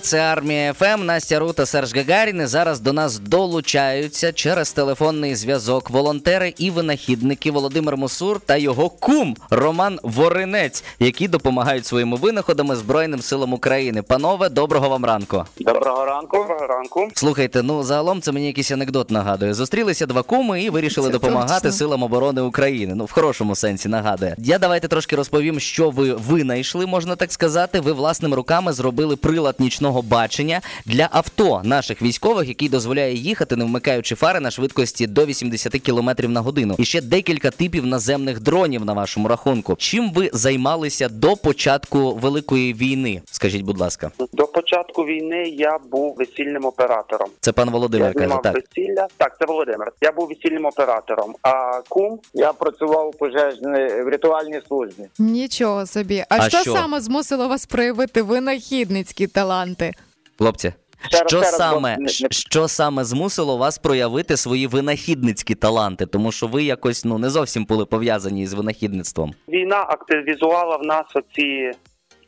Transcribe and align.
Це 0.00 0.18
армія 0.20 0.72
ФМ, 0.72 1.04
Настя 1.04 1.38
Рута, 1.38 1.66
Серж 1.66 1.94
Гагарін. 1.94 2.40
І 2.40 2.46
Зараз 2.46 2.80
до 2.80 2.92
нас 2.92 3.18
долучаються 3.18 4.32
через 4.32 4.72
телефонний 4.72 5.34
зв'язок 5.34 5.90
волонтери 5.90 6.54
і 6.58 6.70
винахідники 6.70 7.50
Володимир 7.50 7.96
Мусур 7.96 8.40
та 8.40 8.56
його 8.56 8.88
кум 8.90 9.36
Роман 9.50 9.98
Воринець, 10.02 10.84
які 10.98 11.28
допомагають 11.28 11.86
своїми 11.86 12.16
винаходами 12.16 12.76
Збройним 12.76 13.22
силам 13.22 13.52
України. 13.52 14.02
Панове, 14.02 14.48
доброго 14.48 14.88
вам 14.88 15.04
ранку. 15.04 15.44
Доброго 15.60 16.04
ранку. 16.04 16.36
Доброго 16.36 16.66
ранку. 16.66 17.08
Слухайте, 17.14 17.62
ну 17.62 17.82
загалом 17.82 18.20
це 18.20 18.32
мені 18.32 18.46
якийсь 18.46 18.70
анекдот 18.70 19.10
нагадує. 19.10 19.54
Зустрілися 19.54 20.06
два 20.06 20.22
куми 20.22 20.62
і 20.62 20.70
вирішили 20.70 21.06
Це 21.06 21.12
допомагати 21.12 21.54
точно. 21.54 21.72
силам 21.72 22.02
оборони 22.02 22.40
України. 22.40 22.94
Ну 22.94 23.04
в 23.04 23.12
хорошому 23.12 23.54
сенсі 23.56 23.88
нагадує. 23.88 24.34
Я 24.38 24.58
давайте 24.58 24.88
трошки 24.88 25.16
розповім, 25.16 25.60
що 25.60 25.90
ви 25.90 26.12
винайшли, 26.12 26.86
можна 26.86 27.16
так 27.16 27.32
сказати. 27.32 27.80
Ви 27.80 27.92
власними 27.92 28.36
руками 28.36 28.72
зробили 28.72 29.16
прилад 29.16 29.54
нічного 29.58 29.81
бачення 29.90 30.60
для 30.86 31.08
авто 31.12 31.60
наших 31.64 32.02
військових, 32.02 32.48
який 32.48 32.68
дозволяє 32.68 33.14
їхати, 33.14 33.56
не 33.56 33.64
вмикаючи 33.64 34.14
фари 34.14 34.40
на 34.40 34.50
швидкості 34.50 35.06
до 35.06 35.26
80 35.26 35.72
км 35.72 36.10
на 36.32 36.40
годину. 36.40 36.74
І 36.78 36.84
ще 36.84 37.00
декілька 37.00 37.50
типів 37.50 37.86
наземних 37.86 38.40
дронів 38.40 38.84
на 38.84 38.92
вашому 38.92 39.28
рахунку. 39.28 39.76
Чим 39.78 40.12
ви 40.12 40.30
займалися 40.32 41.08
до 41.08 41.36
початку 41.36 42.14
великої 42.14 42.74
війни? 42.74 43.22
Скажіть, 43.30 43.62
будь 43.62 43.78
ласка, 43.78 44.10
початку 44.52 45.04
війни 45.04 45.42
я 45.48 45.78
був 45.90 46.14
весільним 46.16 46.64
оператором. 46.64 47.28
це 47.40 47.52
пан 47.52 47.66
Я 47.68 47.72
Володимир 47.72 48.14
каже. 48.14 48.38
Так. 48.42 48.54
весілля. 48.54 49.06
Так, 49.16 49.36
це 49.40 49.46
Володимир. 49.46 49.92
Я 50.00 50.12
був 50.12 50.28
весільним 50.28 50.64
оператором. 50.66 51.34
А 51.42 51.80
кум 51.88 52.18
Я 52.34 52.52
працював 52.52 53.08
у 53.08 53.12
пожежній 53.12 54.02
в 54.02 54.08
рятувальній 54.08 54.60
службі. 54.68 55.02
Нічого 55.18 55.86
собі. 55.86 56.24
А, 56.28 56.36
А 56.38 56.48
що, 56.50 56.58
що? 56.58 56.72
саме 56.72 57.00
змусило 57.00 57.48
вас 57.48 57.66
проявити 57.66 58.22
винахідницькі 58.22 59.26
таланти? 59.26 59.92
Хлопці, 60.38 60.72
що 61.08 61.26
ще 61.28 61.40
раз, 61.40 61.56
саме, 61.56 61.96
що 62.30 62.68
саме 62.68 63.04
змусило 63.04 63.56
вас 63.56 63.78
проявити 63.78 64.36
свої 64.36 64.66
винахідницькі 64.66 65.54
таланти? 65.54 66.06
Тому 66.06 66.32
що 66.32 66.46
ви 66.46 66.62
якось 66.62 67.04
ну 67.04 67.18
не 67.18 67.30
зовсім 67.30 67.64
були 67.64 67.84
пов'язані 67.86 68.46
з 68.46 68.52
винахідництвом. 68.52 69.34
війна 69.48 69.76
активізувала 69.88 70.76
в 70.76 70.82
нас 70.82 71.06
оці 71.14 71.70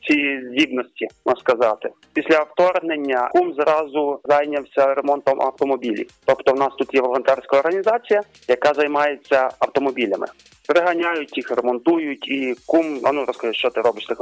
ці 0.08 0.41
здібності, 0.48 1.08
можна 1.27 1.41
сказати. 1.41 1.91
Після 2.12 2.42
вторгнення 2.42 3.28
кум 3.33 3.55
зразу 3.55 4.20
зайнявся 4.24 4.94
ремонтом 4.94 5.42
автомобілів. 5.42 6.06
Тобто, 6.24 6.52
в 6.52 6.58
нас 6.58 6.69
тут 6.78 6.94
є 6.94 7.00
волонтерська 7.00 7.58
організація, 7.58 8.22
яка 8.48 8.74
займається 8.74 9.48
автомобілями. 9.58 10.27
Приганяють 10.68 11.36
їх, 11.36 11.50
ремонтують 11.50 12.28
і 12.28 12.56
кум. 12.66 13.00
А 13.04 13.12
ну 13.12 13.24
розкажи, 13.24 13.54
що 13.54 13.70
ти 13.70 13.80
робиш 13.80 14.04
з 14.04 14.06
тих? 14.06 14.18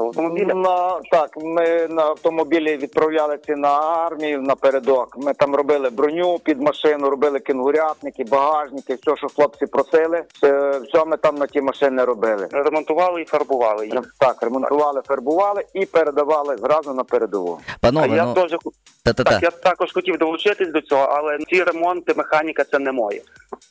На 0.55 1.01
так, 1.11 1.31
ми 1.37 1.89
на 1.91 2.03
автомобілі 2.03 2.77
відправлялися 2.77 3.57
на 3.57 3.69
армію 3.79 4.43
напередок. 4.43 5.17
Ми 5.17 5.35
там 5.35 5.55
робили 5.55 5.91
броню 5.91 6.39
під 6.39 6.63
машину, 6.63 7.11
робили 7.11 7.41
кенгурятники, 7.41 8.25
багажники, 8.25 8.95
все, 8.95 9.17
що 9.17 9.29
хлопці 9.29 9.67
просили. 9.67 10.25
Все, 10.35 10.79
все 10.79 11.05
ми 11.05 11.17
там 11.17 11.37
на 11.37 11.47
ті 11.47 11.61
машини 11.61 12.05
робили. 12.05 12.49
Ремонтували 12.53 13.23
і 13.23 13.25
фарбували 13.25 13.87
їх. 13.87 14.15
Так, 14.19 14.43
ремонтували, 14.43 15.03
фарбували 15.07 15.65
і 15.75 15.87
передавали 15.87 16.57
зразу 16.57 16.95
на 16.95 17.05
передову. 17.05 17.61
А 17.67 17.79
Панове, 17.81 18.17
я 18.17 18.25
ну 18.25 18.35
теж 18.35 18.57
та-та-та. 19.05 19.31
Так, 19.31 19.43
я 19.43 19.51
також 19.51 19.93
хотів 19.93 20.19
долучитись 20.19 20.69
до 20.69 20.81
цього, 20.81 21.03
але 21.03 21.39
ці 21.39 21.63
ремонти, 21.63 22.15
механіка 22.17 22.65
це 22.65 22.79
не 22.79 22.93
моє. 22.93 23.21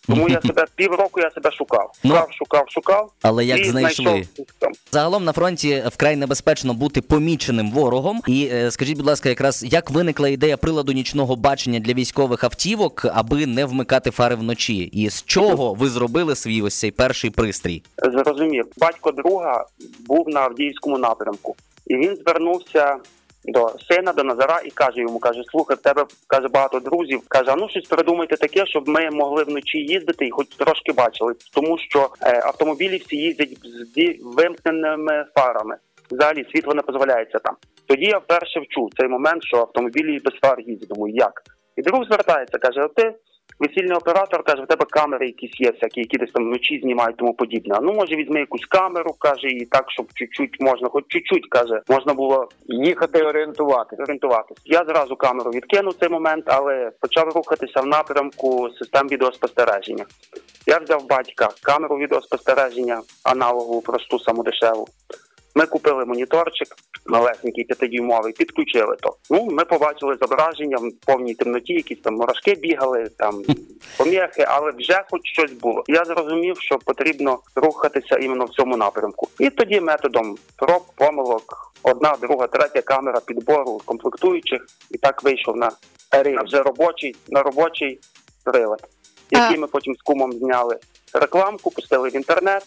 Тому 0.08 0.30
я 0.30 0.41
себе 0.41 0.66
півроку 0.75 1.19
я 1.19 1.31
себе 1.31 1.52
шукав. 1.52 1.91
Ну. 2.03 2.16
Шукав, 2.30 2.61
шукав, 2.70 2.92
шукав. 2.92 3.12
Але 3.22 3.45
як 3.45 3.59
і 3.59 3.70
знайшли? 3.70 4.28
там. 4.59 4.72
Загалом 4.92 5.23
на 5.23 5.34
фронті 5.34 5.84
вкрай 5.88 6.16
небезпечно 6.16 6.73
бути 6.73 7.02
поміченим 7.02 7.72
ворогом. 7.72 8.22
І 8.28 8.50
е, 8.53 8.72
скажіть, 8.72 8.98
будь 8.98 9.06
ласка, 9.06 9.30
якраз 9.30 9.64
як 9.68 9.90
виникла 9.90 10.30
ідея 10.30 10.58
приладу 10.58 10.91
нічного 10.91 11.35
бачення 11.35 11.80
для 11.80 11.94
військових 11.94 12.44
автівок, 12.44 13.06
аби 13.13 13.46
не 13.46 13.66
вмикати 13.66 14.12
фари 14.12 14.35
вночі? 14.35 14.78
І 14.78 15.09
з 15.09 15.24
чого 15.24 15.74
ви 15.74 15.90
зробили 15.90 16.35
свій 16.35 16.62
ось 16.62 16.80
цей 16.80 16.91
перший 16.91 17.30
пристрій? 17.30 17.84
Зрозумів. 17.97 18.66
Батько 18.78 19.12
друга 19.12 19.66
був 20.00 20.30
на 20.30 20.40
Авдіївському 20.40 20.97
напрямку, 20.97 21.56
і 21.88 21.96
він 21.96 22.16
звернувся 22.16 22.97
до 23.44 23.75
сина, 23.90 24.13
до 24.13 24.24
Назара, 24.24 24.62
і 24.66 24.69
каже 24.69 25.02
йому: 25.02 25.19
каже: 25.19 25.44
слухай, 25.52 25.78
в 25.78 25.81
тебе 25.81 26.06
каже 26.28 26.47
багато 26.47 26.79
друзів. 26.79 27.22
каже, 27.28 27.52
а 27.52 27.56
ну 27.56 27.69
щось 27.69 27.88
придумайте 27.88 28.38
таке, 28.38 28.66
щоб 28.66 28.90
ми 28.90 29.09
могли 29.12 29.44
вночі 29.44 29.78
їздити 29.78 30.25
і 30.25 30.31
хоч 30.31 30.47
трошки 30.47 30.91
бачили, 30.91 31.34
тому 31.53 31.78
що 31.78 32.09
е, 32.22 32.41
автомобілі 32.46 32.97
всі 32.97 33.16
їздять 33.18 33.57
з 33.63 34.16
вимкненими 34.24 35.25
фарами. 35.35 35.78
Взагалі 36.12 36.46
світло 36.52 36.74
не 36.74 36.81
дозволяється 36.81 37.40
там. 37.40 37.56
Тоді 37.88 38.06
я 38.06 38.18
вперше 38.18 38.59
вчув 38.59 38.90
цей 38.97 39.07
момент, 39.07 39.44
що 39.44 39.58
автомобілі 39.58 40.19
без 40.25 40.34
фар 40.34 40.59
їздять. 40.59 40.90
Думаю, 40.90 41.16
як? 41.16 41.41
І 41.78 41.81
друг 41.81 42.06
звертається, 42.06 42.58
каже: 42.58 42.84
«От 42.84 42.96
ти 42.96 43.13
весільний 43.61 43.97
оператор 43.97 44.44
каже, 44.44 44.63
в 44.63 44.67
тебе 44.67 44.85
камери 44.89 45.25
якісь 45.25 45.59
є, 45.59 45.72
всякі, 45.72 45.99
які 45.99 46.17
десь 46.17 46.31
там 46.31 46.45
вночі 46.45 46.79
знімають 46.83 47.17
тому 47.17 47.33
подібне. 47.33 47.79
Ну 47.81 47.94
може 47.94 48.16
візьми 48.16 48.39
якусь 48.39 48.66
камеру, 48.66 49.13
каже, 49.19 49.47
і 49.47 49.66
так, 49.66 49.91
щоб 49.91 50.05
чуть-чуть 50.13 50.57
можна, 50.59 50.89
хоч 50.89 51.03
чуть-чуть 51.07 51.49
каже, 51.49 51.81
можна 51.89 52.13
було 52.13 52.49
Їхати 52.67 53.23
орієнтуватися. 53.23 54.03
орієнтуватися. 54.03 54.61
Я 54.66 54.83
зразу 54.88 55.16
камеру 55.16 55.51
відкинув 55.51 55.94
цей 55.94 56.09
момент, 56.09 56.44
але 56.47 56.91
почав 57.01 57.29
рухатися 57.29 57.81
в 57.81 57.85
напрямку 57.85 58.69
систем 58.79 59.07
відеоспостереження. 59.07 60.05
Я 60.67 60.78
взяв 60.78 61.07
батька 61.07 61.49
камеру 61.63 61.97
відеоспостереження, 61.97 63.01
аналогову, 63.23 63.81
просту 63.81 64.19
саму 64.19 64.43
дешеву. 64.43 64.88
Ми 65.56 65.66
купили 65.66 66.06
моніторчик 66.06 66.67
малесенький 67.06 67.63
п'ятидюймовий, 67.63 68.34
підключили 68.34 68.95
то. 69.01 69.16
Ну, 69.29 69.45
ми 69.51 69.66
побачили 69.66 70.17
зображення 70.22 70.78
в 70.78 71.06
повній 71.06 71.34
темноті, 71.34 71.73
якісь 71.73 72.00
там 72.00 72.16
мурашки 72.16 72.56
бігали, 72.56 73.09
там 73.17 73.44
поміхи, 73.97 74.45
але 74.47 74.72
вже 74.72 75.03
хоч 75.11 75.22
щось 75.23 75.51
було. 75.51 75.84
Я 75.88 76.06
зрозумів, 76.06 76.59
що 76.59 76.78
потрібно 76.78 77.40
рухатися 77.56 78.17
іменно 78.17 78.45
в 78.45 78.50
цьому 78.50 78.78
напрямку. 78.78 79.29
І 79.40 79.50
тоді 79.50 79.81
методом 79.81 80.38
проб, 80.56 80.84
помилок, 80.95 81.73
одна, 81.84 82.16
друга, 82.22 82.47
третя 82.47 82.81
камера 82.81 83.19
підбору 83.19 83.81
комплектуючих, 83.85 84.66
і 84.91 84.97
так 84.97 85.23
вийшов 85.23 85.57
на, 85.57 85.72
на 86.25 86.41
вже 86.41 86.61
робочий 86.61 87.16
на 87.29 87.44
робочий 87.44 88.00
прилад, 88.44 88.88
який 89.31 89.57
ми 89.57 89.67
потім 89.67 89.95
з 89.95 90.01
кумом 90.01 90.34
зняли 90.34 90.79
рекламку, 91.13 91.72
пустили 91.72 92.09
в 92.09 92.16
інтернет. 92.16 92.63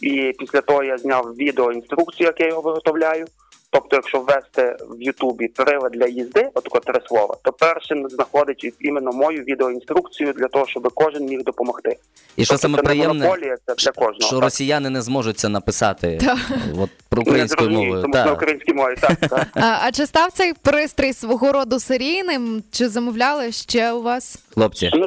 І 0.00 0.32
після 0.38 0.60
того 0.60 0.84
я 0.84 0.98
зняв 0.98 1.34
відео 1.38 1.72
інструкцію, 1.72 2.26
як 2.26 2.40
я 2.40 2.48
його 2.48 2.60
виготовляю. 2.60 3.26
Тобто, 3.70 3.96
якщо 3.96 4.20
ввести 4.20 4.76
в 4.90 5.02
Ютубі 5.02 5.48
прилад 5.48 5.92
для 5.92 6.06
їзди, 6.06 6.48
отако 6.54 6.80
три 6.80 7.00
слова, 7.08 7.36
то 7.42 7.52
першим 7.52 8.08
знаходить 8.08 8.74
іменно 8.80 9.12
мою 9.12 9.42
відеоінструкцію 9.42 10.32
для 10.32 10.48
того, 10.48 10.66
щоб 10.66 10.90
кожен 10.94 11.24
міг 11.26 11.42
допомогти. 11.42 11.96
І 12.36 12.44
що 12.44 12.54
Тобто 12.54 12.62
саме 12.62 12.78
це 12.78 12.82
приємне, 12.84 13.30
це 13.66 13.74
для 13.74 13.92
кожного. 13.92 14.20
що 14.20 14.30
так. 14.36 14.42
росіяни 14.44 14.90
не 14.90 15.02
зможуть 15.02 15.38
це 15.38 15.48
написати 15.48 16.18
Та. 16.20 16.38
от 16.82 16.90
про 17.08 17.22
українською 17.22 17.68
зрозуміють, 17.70 17.94
мовою. 17.94 18.02
тому 18.02 18.14
що 18.14 18.18
на 18.24 18.24
Так. 18.30 18.36
українській 18.36 18.72
мові. 18.74 18.94
Так, 19.00 19.16
так. 19.30 19.46
А, 19.54 19.78
а 19.82 19.92
чи 19.92 20.06
став 20.06 20.32
цей 20.32 20.52
пристрій 20.52 21.12
свого 21.12 21.52
роду 21.52 21.80
серійним? 21.80 22.62
Чи 22.70 22.88
замовляли 22.88 23.52
ще 23.52 23.92
у 23.92 24.02
вас? 24.02 24.38
Хлопці, 24.54 24.90
Ну, 24.94 25.06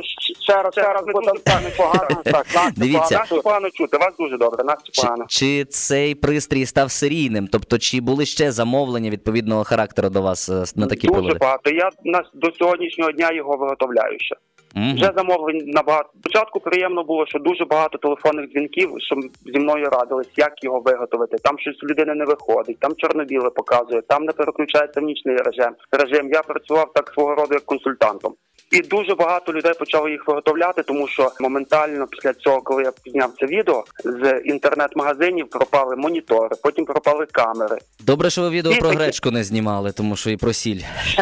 Ще 0.49 0.63
раз, 0.63 0.73
ще 0.73 0.81
раз, 0.81 1.03
бо 1.13 1.21
там 1.21 1.37
так 1.43 1.63
непогано. 1.63 2.21
Так, 2.23 2.45
нас 2.55 2.73
Дивіться. 2.75 3.17
нас 3.19 3.29
погано 3.43 3.69
чути, 3.69 3.97
вас 3.97 4.13
дуже 4.19 4.37
добре, 4.37 4.63
нас 4.63 4.77
чи, 4.91 5.01
погано. 5.01 5.25
чи 5.27 5.65
цей 5.65 6.15
пристрій 6.15 6.65
став 6.65 6.91
серійним? 6.91 7.47
Тобто, 7.47 7.77
чи 7.77 8.01
були 8.01 8.25
ще 8.25 8.51
замовлення 8.51 9.09
відповідного 9.09 9.63
характеру 9.63 10.09
до 10.09 10.21
вас 10.21 10.49
е, 10.49 10.63
на 10.75 10.87
такі 10.87 11.07
дуже 11.07 11.19
прилади? 11.19 11.39
багато. 11.39 11.69
Я 11.69 11.89
на 12.03 12.23
до 12.33 12.51
сьогоднішнього 12.51 13.11
дня 13.11 13.31
його 13.31 13.57
виготовляю 13.57 14.19
ще. 14.19 14.35
Мгм. 14.75 14.95
Вже 14.95 15.11
замовлень 15.15 15.63
набагато. 15.65 16.09
Спочатку 16.19 16.59
приємно 16.59 17.03
було, 17.03 17.25
що 17.27 17.39
дуже 17.39 17.65
багато 17.65 17.97
телефонних 17.97 18.49
дзвінків, 18.51 18.89
що 18.97 19.15
зі 19.53 19.59
мною 19.59 19.89
радились, 19.89 20.29
як 20.37 20.63
його 20.63 20.79
виготовити. 20.79 21.37
Там 21.37 21.59
щось 21.59 21.83
у 21.83 21.87
людини 21.87 22.15
не 22.15 22.25
виходить, 22.25 22.79
там 22.79 22.91
чорно-біле 22.97 23.49
показує, 23.49 24.01
там 24.01 24.23
не 24.23 24.31
переключається 24.31 24.99
в 24.99 25.03
нічний 25.03 25.37
режим. 25.37 25.71
Режим 25.91 26.29
я 26.29 26.41
працював 26.41 26.91
так 26.93 27.11
свого 27.13 27.35
роду 27.35 27.53
як 27.53 27.65
консультантом. 27.65 28.33
І 28.71 28.81
дуже 28.81 29.15
багато 29.15 29.53
людей 29.53 29.73
почали 29.79 30.11
їх 30.11 30.27
виготовляти, 30.27 30.83
тому 30.83 31.07
що 31.07 31.31
моментально 31.39 32.07
після 32.07 32.33
цього, 32.33 32.61
коли 32.61 32.83
я 32.83 32.91
зняв 33.05 33.31
це 33.39 33.45
відео, 33.45 33.83
з 34.03 34.41
інтернет-магазинів 34.45 35.49
пропали 35.49 35.95
монітори, 35.95 36.55
потім 36.63 36.85
пропали 36.85 37.25
камери. 37.31 37.77
Добре, 37.99 38.29
що 38.29 38.41
ви 38.41 38.49
відео 38.49 38.71
І 38.71 38.79
про 38.79 38.89
таке- 38.89 39.03
гречку 39.03 39.31
не 39.31 39.43
знімали, 39.43 39.91
тому 39.91 40.15
що 40.15 40.29
і 40.29 40.37
про 40.37 40.53
сіль. 40.53 40.81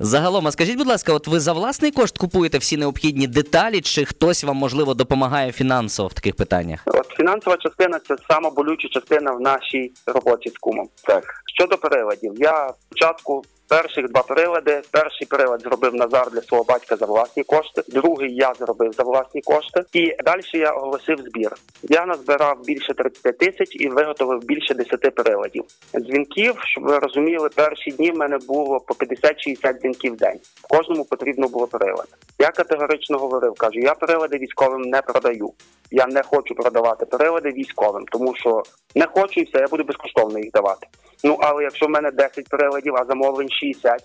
Загалом, 0.00 0.46
а 0.46 0.50
скажіть, 0.52 0.78
будь 0.78 0.86
ласка, 0.86 1.12
от 1.12 1.26
ви 1.26 1.40
за 1.40 1.52
власний 1.76 1.92
кошт 1.92 2.18
купуєте 2.18 2.58
всі 2.58 2.76
необхідні 2.76 3.26
деталі, 3.26 3.80
чи 3.80 4.04
хтось 4.04 4.44
вам 4.44 4.56
можливо 4.56 4.94
допомагає 4.94 5.52
фінансово 5.52 6.08
в 6.08 6.12
таких 6.12 6.36
питаннях? 6.36 6.82
От 6.86 7.06
фінансова 7.08 7.56
частина 7.56 7.98
це 8.08 8.16
сама 8.30 8.50
болюча 8.50 8.88
частина 8.88 9.32
в 9.32 9.40
нашій 9.40 9.92
роботі 10.06 10.50
з 10.50 10.58
кумом. 10.58 10.88
Так. 11.04 11.24
Щодо 11.58 11.78
переладів, 11.78 12.32
я 12.36 12.70
спочатку 12.86 13.44
Перших 13.68 14.08
два 14.08 14.22
прилади. 14.22 14.82
Перший 14.90 15.26
прилад 15.26 15.60
зробив 15.60 15.94
Назар 15.94 16.30
для 16.30 16.42
свого 16.42 16.64
батька 16.64 16.96
за 16.96 17.06
власні 17.06 17.42
кошти. 17.42 17.82
Другий 17.88 18.34
я 18.34 18.54
зробив 18.54 18.92
за 18.92 19.02
власні 19.02 19.42
кошти. 19.42 19.82
І 19.92 20.16
далі 20.24 20.40
я 20.52 20.70
оголосив 20.70 21.18
збір. 21.18 21.52
Я 21.82 22.06
назбирав 22.06 22.64
більше 22.64 22.94
30 22.94 23.38
тисяч 23.38 23.68
і 23.76 23.88
виготовив 23.88 24.44
більше 24.44 24.74
10 24.74 25.14
приладів. 25.14 25.64
Дзвінків, 25.94 26.54
щоб 26.64 26.84
ви 26.84 26.98
розуміли, 26.98 27.48
перші 27.54 27.90
дні 27.90 28.10
в 28.10 28.16
мене 28.16 28.38
було 28.48 28.80
по 28.80 28.94
50-60 28.94 29.80
дзвінків 29.80 30.12
в 30.12 30.16
день. 30.16 30.38
Кожному 30.68 31.04
потрібно 31.04 31.48
було 31.48 31.66
прилад. 31.66 32.08
Я 32.38 32.50
категорично 32.50 33.18
говорив, 33.18 33.54
кажу, 33.54 33.80
я 33.80 33.94
прилади 33.94 34.38
військовим 34.38 34.82
не 34.82 35.02
продаю. 35.02 35.52
Я 35.90 36.06
не 36.06 36.22
хочу 36.22 36.54
продавати 36.54 37.06
прилади 37.06 37.50
військовим, 37.50 38.04
тому 38.12 38.34
що 38.34 38.62
не 38.94 39.06
хочу 39.06 39.40
і 39.40 39.44
все, 39.44 39.58
я 39.58 39.66
буду 39.66 39.84
безкоштовно 39.84 40.38
їх 40.38 40.50
давати. 40.50 40.86
Ну 41.24 41.38
але 41.40 41.62
якщо 41.62 41.86
в 41.86 41.90
мене 41.90 42.10
10 42.10 42.48
приладів, 42.48 42.96
а 42.96 43.04
замовлень 43.04 43.50
60, 43.50 44.00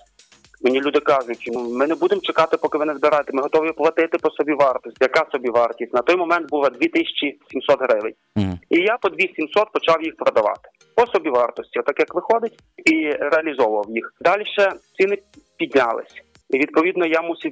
Мені 0.64 0.82
люди 0.82 1.00
кажуть, 1.00 1.50
ну 1.54 1.70
ми 1.70 1.88
не 1.88 1.96
будемо 1.96 2.22
чекати, 2.22 2.58
поки 2.58 2.78
ви 2.78 2.86
не 2.86 2.96
збираєте. 2.96 3.32
Ми 3.34 3.42
готові 3.42 3.72
платити 3.72 4.18
по 4.18 4.30
собі 4.30 4.54
вартості. 4.54 4.98
Яка 5.02 5.26
собі 5.32 5.50
вартість? 5.50 5.94
На 5.94 6.02
той 6.02 6.16
момент 6.16 6.50
була 6.50 6.70
2700 6.70 7.80
гривень. 7.82 8.14
Мгм. 8.36 8.60
І 8.70 8.78
я 8.78 8.98
по 9.02 9.10
2700 9.10 9.72
почав 9.72 10.04
їх 10.04 10.16
продавати 10.16 10.70
по 10.96 11.08
собі 11.08 11.30
вартості, 11.30 11.80
отак 11.80 12.00
як 12.00 12.16
виходить, 12.16 12.54
і 12.86 13.12
реалізовував 13.12 13.86
їх. 13.90 14.14
Далі 14.22 14.44
ціни 14.98 15.18
піднялись, 15.58 16.14
і 16.50 16.60
відповідно 16.60 17.06
я 17.06 17.22
мусив 17.22 17.52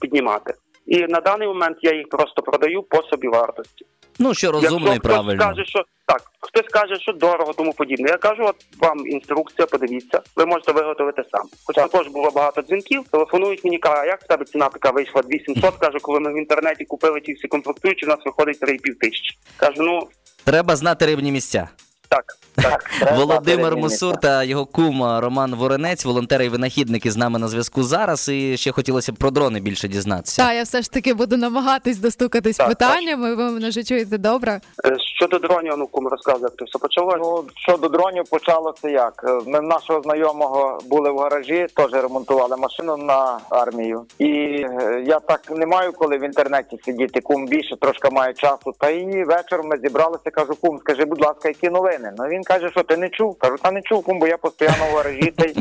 піднімати. 0.00 0.54
І 0.86 1.00
на 1.00 1.20
даний 1.20 1.48
момент 1.48 1.78
я 1.82 1.94
їх 1.94 2.08
просто 2.08 2.42
продаю 2.42 2.82
по 2.82 3.02
собі 3.02 3.28
вартості. 3.28 3.86
Ну 4.18 4.34
що 4.34 4.52
розумно 4.52 4.78
і 4.78 4.92
Якщо 4.92 5.00
хтось 5.00 5.12
правильно. 5.12 5.42
скаже, 5.42 5.64
що 5.64 5.84
так, 6.06 6.22
хтось 6.40 6.68
каже, 6.70 7.00
що 7.00 7.12
дорого, 7.12 7.52
тому 7.52 7.72
подібне. 7.72 8.10
Я 8.10 8.16
кажу, 8.16 8.42
от 8.46 8.56
вам 8.78 9.06
інструкція, 9.06 9.66
подивіться, 9.66 10.20
ви 10.36 10.46
можете 10.46 10.72
виготовити 10.72 11.22
сам. 11.32 11.42
Хоч 11.66 11.76
також 11.76 12.06
було 12.08 12.30
багато 12.30 12.62
дзвінків, 12.62 13.04
телефонують 13.10 13.64
мені, 13.64 13.78
кажуть, 13.78 13.98
а 14.02 14.06
як 14.06 14.22
в 14.22 14.26
тебе 14.26 14.44
ціна 14.44 14.68
така 14.68 14.90
вийшла 14.90 15.22
2700, 15.22 15.74
Кажу, 15.76 15.98
коли 16.02 16.20
ми 16.20 16.32
в 16.32 16.38
інтернеті 16.38 16.84
купили 16.84 17.20
ті 17.20 17.32
всі 17.32 17.48
комплектуючі, 17.48 18.06
у 18.06 18.08
нас 18.08 18.18
виходить 18.24 18.62
3,5 18.62 18.78
тисячі. 19.00 19.36
Кажу, 19.56 19.82
ну 19.82 20.08
Треба 20.44 20.76
знати 20.76 21.06
рибні 21.06 21.32
місця. 21.32 21.68
Так, 22.14 22.38
так. 22.54 23.16
Володимир 23.16 23.76
Мусур 23.76 24.16
та 24.16 24.42
його 24.42 24.66
кум 24.66 25.02
Роман 25.18 25.54
Воренець, 25.54 26.04
волонтери 26.04 26.44
і 26.44 26.48
винахідники 26.48 27.10
з 27.10 27.16
нами 27.16 27.38
на 27.38 27.48
зв'язку 27.48 27.82
зараз. 27.82 28.28
І 28.28 28.56
ще 28.56 28.72
хотілося 28.72 29.12
б 29.12 29.16
про 29.16 29.30
дрони 29.30 29.60
більше 29.60 29.88
дізнатися. 29.88 30.42
Та 30.42 30.52
я 30.52 30.62
все 30.62 30.82
ж 30.82 30.90
таки 30.90 31.14
буду 31.14 31.36
намагатись 31.36 31.98
достукатись 31.98 32.56
Так, 32.56 32.68
питаннями. 32.68 33.34
Ви 33.34 33.50
мене 33.50 33.68
вже 33.68 33.84
чуєте 33.84 34.18
добре. 34.18 34.60
Е, 34.84 34.96
Щодо 35.16 35.38
дронів, 35.38 35.74
ну 35.78 35.86
кому 35.86 36.08
розказує, 36.08 36.42
як 36.42 36.56
то 36.56 36.64
все 36.64 36.78
почалося. 36.78 37.18
Ну, 37.20 37.44
щодо 37.56 37.88
дронів 37.88 38.24
почалося 38.30 38.88
як? 38.88 39.24
Е, 39.28 39.40
Ми 39.46 39.60
нашого 39.60 40.02
знайомого 40.02 40.78
були 40.86 41.10
в 41.10 41.18
гаражі, 41.18 41.66
теж 41.76 41.92
ремонтували 41.92 42.56
машину 42.56 42.96
на 42.96 43.38
армію. 43.50 44.04
І 44.18 44.26
е, 44.28 45.04
я 45.06 45.20
так 45.20 45.40
не 45.50 45.66
маю 45.66 45.92
коли 45.92 46.18
в 46.18 46.24
інтернеті 46.24 46.78
сидіти. 46.84 47.20
Кум 47.20 47.46
більше 47.46 47.76
трошки 47.80 48.10
має 48.10 48.32
часу. 48.32 48.74
Та 48.78 48.90
і 48.90 49.24
вечором 49.24 49.68
ми 49.68 49.76
зібралися. 49.78 50.30
Кажу, 50.30 50.54
кум, 50.60 50.78
скажи, 50.78 51.04
будь 51.04 51.20
ласка, 51.20 51.48
які 51.48 51.70
новини? 51.70 52.03
Ну 52.18 52.24
він 52.28 52.44
каже, 52.44 52.70
що 52.70 52.82
ти 52.82 52.96
не 52.96 53.08
чув? 53.08 53.38
Кажу, 53.38 53.56
та 53.62 53.70
не 53.70 53.82
чув, 53.82 54.04
кум, 54.04 54.18
бо 54.18 54.26
я 54.26 54.36
постійно 54.36 54.72
в 54.92 54.96
гаражі. 54.96 55.30
Та 55.36 55.46
й, 55.46 55.56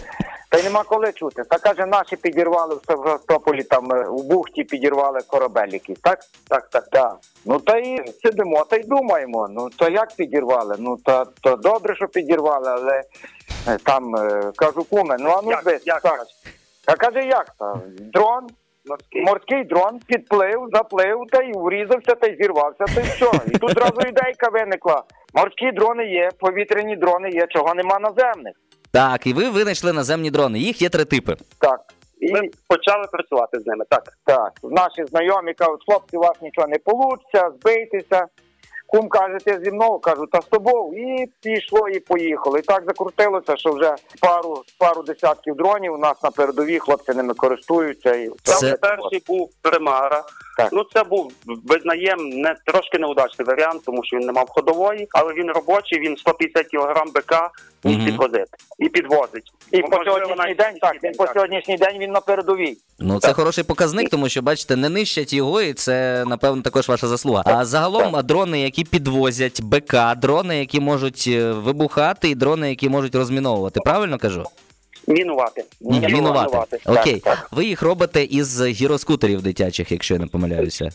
та 0.49 0.57
й 0.57 0.63
нема 0.63 0.83
коли 0.83 1.11
чути. 1.11 1.43
Та 1.43 1.57
каже, 1.57 1.85
наші 1.85 2.15
підірвали 2.15 2.75
в 2.75 2.81
Севастополі, 2.87 3.63
там 3.63 3.91
е, 3.91 4.05
у 4.07 4.23
бухті 4.23 4.63
підірвали 4.63 5.19
корабель 5.27 5.67
якийсь, 5.67 5.99
так? 5.99 6.19
Так, 6.49 6.69
так. 6.69 6.87
Так. 6.91 7.17
Ну 7.45 7.59
та 7.59 7.77
й 7.77 8.13
сидимо, 8.23 8.65
та 8.69 8.75
й 8.75 8.83
думаємо. 8.83 9.47
Ну 9.51 9.69
то 9.69 9.89
як 9.89 10.15
підірвали? 10.15 10.75
Ну 10.79 10.97
та 11.05 11.25
то 11.25 11.55
добре, 11.55 11.95
що 11.95 12.07
підірвали, 12.07 12.69
але 12.69 13.01
е, 13.67 13.77
там 13.83 14.15
е, 14.15 14.51
кажу 14.55 14.85
куме, 14.89 15.17
ну 15.19 15.29
а 15.29 15.41
ну 15.41 15.51
Як, 15.51 15.81
як, 15.85 16.01
так. 16.01 16.25
А 16.85 16.95
каже, 16.95 17.27
як 17.27 17.55
то? 17.59 17.81
Дрон, 17.99 18.47
Морський. 18.85 19.21
морський 19.21 19.63
дрон 19.63 19.99
підплив, 20.07 20.67
заплив 20.73 21.19
та 21.31 21.41
й 21.41 21.51
врізався, 21.55 22.15
та 22.15 22.27
й 22.27 22.35
зірвався, 22.35 22.85
та 22.95 23.01
й 23.01 23.05
що. 23.05 23.31
І 23.47 23.57
тут 23.57 23.71
зразу 23.71 24.01
ідейка 24.01 24.49
виникла. 24.49 25.03
Морські 25.33 25.71
дрони 25.71 26.05
є, 26.05 26.29
повітряні 26.39 26.95
дрони 26.95 27.29
є, 27.29 27.47
чого 27.49 27.73
нема 27.73 27.99
наземних. 27.99 28.53
Так, 28.91 29.27
і 29.27 29.33
ви 29.33 29.49
винайшли 29.49 29.93
наземні 29.93 30.31
дрони. 30.31 30.59
Їх 30.59 30.81
є 30.81 30.89
три 30.89 31.05
типи. 31.05 31.35
Так. 31.59 31.79
І 32.21 32.31
Ми 32.33 32.41
почали 32.67 33.03
працювати 33.11 33.59
з 33.59 33.65
ними. 33.67 33.85
Так. 33.89 34.03
Так, 34.25 34.51
наші 34.63 35.05
знайомі 35.05 35.53
кажуть, 35.53 35.83
хлопці, 35.87 36.17
у 36.17 36.19
вас 36.19 36.41
нічого 36.41 36.67
не 36.67 36.77
вийде, 36.85 37.51
збийтеся. 37.59 38.25
Кум 38.93 39.09
каже, 39.09 39.37
ти 39.45 39.59
зі 39.63 39.71
мною, 39.71 39.99
кажу, 39.99 40.25
та 40.31 40.41
з 40.41 40.45
тобою. 40.45 41.03
І 41.03 41.29
пішло, 41.41 41.89
і 41.89 41.99
поїхало. 41.99 42.57
І 42.57 42.61
так 42.61 42.83
закрутилося, 42.87 43.57
що 43.57 43.71
вже 43.73 43.95
пару, 44.21 44.63
пару 44.79 45.03
десятків 45.03 45.55
дронів 45.55 45.93
у 45.93 45.97
нас 45.97 46.23
на 46.23 46.31
передовій, 46.31 46.79
хлопці 46.79 47.13
ними 47.13 47.33
користуються. 47.33 48.15
І 48.15 48.29
Це- 48.43 48.53
Це 48.55 48.73
перший 48.73 49.23
був 49.27 49.49
примара. 49.61 50.23
Так. 50.57 50.69
Ну 50.71 50.83
це 50.93 51.03
був 51.03 51.31
визнаєм 51.45 52.29
не 52.29 52.55
трошки 52.65 52.99
неудачний 52.99 53.47
варіант, 53.47 53.81
тому 53.85 54.03
що 54.03 54.17
він 54.17 54.25
не 54.25 54.31
мав 54.31 54.49
ходової, 54.49 55.07
але 55.11 55.33
він 55.33 55.51
робочий. 55.51 55.99
Він 55.99 56.17
150 56.17 56.67
кг 56.67 57.03
БК 57.13 57.51
Мгм. 57.83 58.05
підвозити 58.05 58.45
і 58.79 58.89
підвозить. 58.89 59.53
І 59.71 59.81
по 59.81 60.03
сьогоднішній 60.05 60.53
день, 60.53 60.75
так, 60.81 60.95
і 61.03 61.07
він 61.07 61.13
по 61.13 61.27
сьогоднішній 61.27 61.77
день 61.77 61.97
він 61.99 62.11
на 62.11 62.19
передовій. 62.19 62.77
Ну 62.99 63.19
це 63.19 63.33
хороший 63.33 63.63
показник, 63.63 64.09
тому 64.09 64.29
що 64.29 64.41
бачите, 64.41 64.75
не 64.75 64.89
нищать 64.89 65.33
його, 65.33 65.61
і 65.61 65.73
це 65.73 66.25
напевно 66.27 66.61
також 66.61 66.89
ваша 66.89 67.07
заслуга. 67.07 67.43
А 67.45 67.65
загалом 67.65 68.25
дрони, 68.25 68.61
які 68.61 68.83
підвозять 68.83 69.61
БК, 69.61 69.95
дрони, 70.17 70.59
які 70.59 70.79
можуть 70.79 71.25
е, 71.27 71.51
вибухати, 71.51 72.29
і 72.29 72.35
дрони, 72.35 72.69
які 72.69 72.89
можуть 72.89 73.15
розміновувати. 73.15 73.79
Правильно 73.83 74.17
кажу? 74.17 74.43
Мінувати. 75.07 75.63
Ні, 75.81 75.99
Мінувати. 75.99 76.77
Окей, 76.85 77.19
Так, 77.19 77.23
так. 77.23 77.49
ви 77.51 77.65
їх 77.65 77.81
робите 77.81 78.23
із 78.23 78.65
гіроскутерів 78.65 79.41
дитячих, 79.41 79.91
якщо 79.91 80.13
я 80.13 80.19
не 80.19 80.27
помиляюся. 80.27 80.89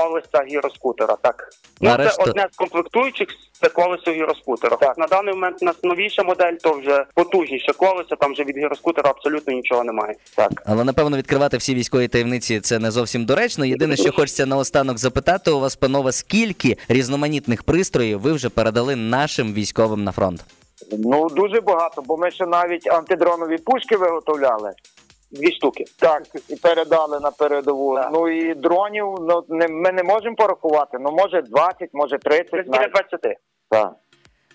Колеса 0.00 0.44
гіроскутера, 0.50 1.16
так. 1.22 1.48
Ну, 1.80 1.96
це 1.96 2.22
одне 2.22 2.46
з 2.52 2.56
комплектуючих, 2.56 3.28
це 3.60 3.68
колесо 3.68 4.10
гіроскутера. 4.10 4.76
Так. 4.76 4.98
На 4.98 5.06
даний 5.06 5.34
момент 5.34 5.56
у 5.62 5.64
нас 5.64 5.76
новіша 5.82 6.22
модель, 6.22 6.52
то 6.52 6.72
вже 6.72 7.04
потужніше 7.14 7.72
колесо, 7.72 8.16
там 8.16 8.32
вже 8.32 8.44
від 8.44 8.56
гіроскутера 8.56 9.10
абсолютно 9.10 9.52
нічого 9.52 9.84
немає. 9.84 10.14
Так. 10.36 10.62
Але 10.66 10.84
напевно 10.84 11.16
відкривати 11.16 11.56
всі 11.56 11.74
військові 11.74 12.08
таємниці 12.08 12.60
це 12.60 12.78
не 12.78 12.90
зовсім 12.90 13.24
доречно. 13.24 13.64
Єдине, 13.64 13.96
що 13.96 14.12
хочеться 14.12 14.46
наостанок 14.46 14.98
запитати 14.98 15.50
у 15.50 15.60
вас, 15.60 15.76
панове, 15.76 16.12
скільки 16.12 16.76
різноманітних 16.88 17.62
пристроїв 17.62 18.20
ви 18.20 18.32
вже 18.32 18.48
передали 18.48 18.96
нашим 18.96 19.54
військовим 19.54 20.04
на 20.04 20.12
фронт? 20.12 20.44
Ну 20.98 21.28
дуже 21.28 21.60
багато, 21.60 22.02
бо 22.02 22.16
ми 22.16 22.30
ще 22.30 22.46
навіть 22.46 22.86
антидронові 22.86 23.58
пушки 23.58 23.96
виготовляли. 23.96 24.72
Дві 25.30 25.52
штуки. 25.52 25.84
Так, 25.98 26.22
і 26.48 26.56
передали 26.56 27.20
на 27.20 27.30
передову. 27.30 27.94
Так. 27.94 28.10
Ну 28.12 28.28
і 28.28 28.54
дронів 28.54 29.14
ну, 29.20 29.44
не, 29.48 29.68
ми 29.68 29.92
не 29.92 30.02
можемо 30.02 30.36
порахувати. 30.36 30.98
Ну 31.00 31.10
може 31.10 31.42
20, 31.42 31.90
може 31.92 32.18
30. 32.18 32.50
Десь 32.50 32.66
біля 32.66 32.88
20. 32.88 33.38
Так. 33.70 33.92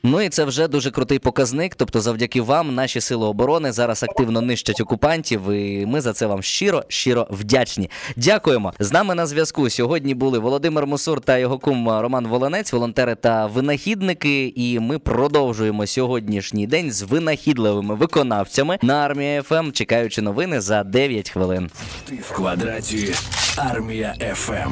Ну 0.07 0.21
і 0.21 0.29
це 0.29 0.45
вже 0.45 0.67
дуже 0.67 0.91
крутий 0.91 1.19
показник. 1.19 1.75
Тобто, 1.75 2.01
завдяки 2.01 2.41
вам 2.41 2.75
наші 2.75 3.01
сили 3.01 3.25
оборони 3.25 3.71
зараз 3.71 4.03
активно 4.03 4.41
нищать 4.41 4.81
окупантів. 4.81 5.51
І 5.51 5.85
ми 5.85 6.01
за 6.01 6.13
це 6.13 6.25
вам 6.25 6.43
щиро, 6.43 6.83
щиро 6.87 7.27
вдячні. 7.29 7.89
Дякуємо. 8.15 8.73
З 8.79 8.91
нами 8.91 9.15
на 9.15 9.25
зв'язку 9.25 9.69
сьогодні 9.69 10.15
були 10.15 10.39
Володимир 10.39 10.87
Мусур 10.87 11.21
та 11.21 11.37
його 11.37 11.59
кум 11.59 11.89
Роман 11.89 12.27
Волонець, 12.27 12.73
волонтери 12.73 13.15
та 13.15 13.45
винахідники. 13.45 14.53
І 14.55 14.79
ми 14.79 14.99
продовжуємо 14.99 15.87
сьогоднішній 15.87 16.67
день 16.67 16.91
з 16.91 17.01
винахідливими 17.01 17.95
виконавцями 17.95 18.77
на 18.81 18.93
армія 18.93 19.43
ФМ, 19.43 19.71
чекаючи 19.71 20.21
новини 20.21 20.61
за 20.61 20.83
9 20.83 21.29
хвилин. 21.29 21.69
Ти 22.09 22.15
в 22.15 22.31
квадраті 22.31 23.13
Армія 23.57 24.15
ФМ. 24.33 24.71